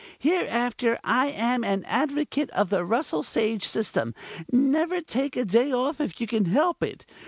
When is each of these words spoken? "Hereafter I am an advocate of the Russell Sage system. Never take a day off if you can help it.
"Hereafter 0.17 0.97
I 1.03 1.27
am 1.27 1.63
an 1.63 1.85
advocate 1.85 2.49
of 2.49 2.71
the 2.71 2.83
Russell 2.83 3.21
Sage 3.21 3.67
system. 3.67 4.15
Never 4.51 4.99
take 4.99 5.37
a 5.37 5.45
day 5.45 5.71
off 5.71 6.01
if 6.01 6.19
you 6.19 6.25
can 6.25 6.45
help 6.45 6.81
it. 6.81 7.05